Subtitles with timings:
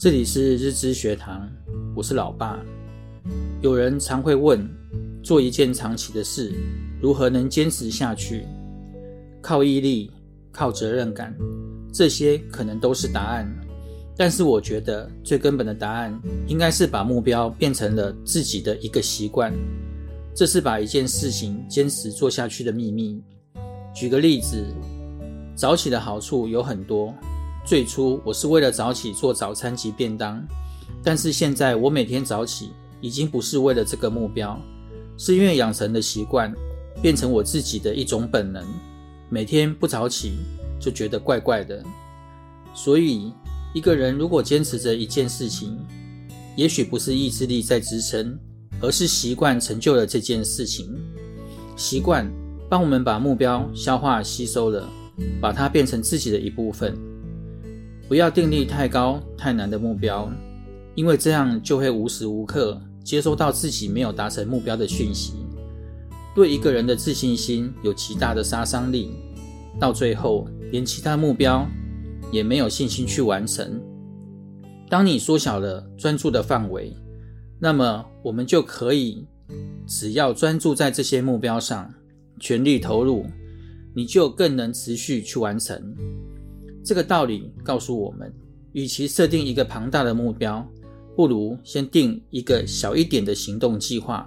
[0.00, 1.50] 这里是日知学堂，
[1.92, 2.56] 我是老爸。
[3.60, 4.64] 有人常会问，
[5.24, 6.54] 做一件长期的事，
[7.02, 8.46] 如何能坚持下去？
[9.42, 10.12] 靠毅力，
[10.52, 11.36] 靠责任感，
[11.92, 13.52] 这些可能都是答案。
[14.16, 19.52] 但是我觉得最根本的答案，应该是把目标变成了自己的一个习惯。
[20.32, 23.20] 这是把一件事情坚持做下去的秘密。
[23.92, 24.64] 举个例子，
[25.56, 27.12] 早起的好处有很多。
[27.68, 30.42] 最初我是为了早起做早餐及便当，
[31.04, 32.70] 但是现在我每天早起
[33.02, 34.58] 已经不是为了这个目标，
[35.18, 36.50] 是因为养成的习惯
[37.02, 38.66] 变成我自己的一种本能。
[39.28, 40.38] 每天不早起
[40.80, 41.84] 就觉得怪怪的。
[42.72, 43.34] 所以
[43.74, 45.78] 一个人如果坚持着一件事情，
[46.56, 48.34] 也许不是意志力在支撑，
[48.80, 50.88] 而是习惯成就了这件事情。
[51.76, 52.26] 习惯
[52.70, 54.88] 帮我们把目标消化吸收了，
[55.38, 56.96] 把它变成自己的一部分。
[58.08, 60.32] 不要定立太高太难的目标，
[60.94, 65.34] 因为这样就会无时无刻接收到自己没有达成目标的讯息，
[66.34, 69.10] 对一个人的自信心有极大的杀伤力，
[69.78, 71.68] 到最后连其他目标
[72.32, 73.78] 也没有信心去完成。
[74.88, 76.96] 当你缩小了专注的范围，
[77.60, 79.26] 那么我们就可以
[79.86, 81.92] 只要专注在这些目标上，
[82.40, 83.26] 全力投入，
[83.94, 85.94] 你就更能持续去完成。
[86.88, 88.32] 这个道理告诉我们，
[88.72, 90.66] 与其设定一个庞大的目标，
[91.14, 94.26] 不如先定一个小一点的行动计划，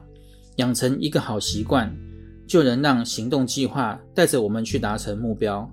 [0.58, 1.92] 养成一个好习惯，
[2.46, 5.68] 就能让行动计划带着我们去达成目标。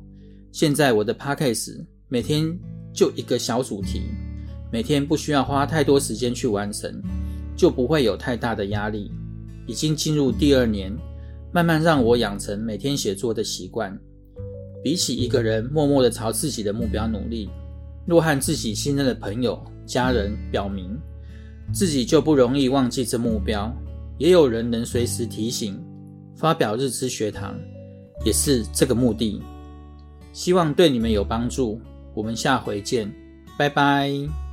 [0.50, 2.58] 现在我的 Podcast 每天
[2.94, 4.00] 就一个小主题，
[4.72, 7.02] 每天不需要花太多时间去完成，
[7.54, 9.12] 就不会有太大的压力。
[9.66, 10.90] 已经进入第二年，
[11.52, 13.94] 慢慢让我养成每天写作的习惯。
[14.82, 17.50] 比起一个人默默的朝自己的目标努力，
[18.06, 20.98] 若和自己信任的朋友、家人表明，
[21.72, 23.74] 自己就不容易忘记这目标。
[24.18, 25.80] 也有人能随时提醒，
[26.36, 27.56] 发表日知学堂，
[28.24, 29.40] 也是这个目的。
[30.32, 31.80] 希望对你们有帮助。
[32.14, 33.12] 我们下回见，
[33.56, 34.47] 拜拜。